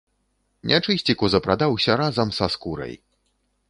[0.71, 2.93] Нячысціку запрадаўся разам са скурай.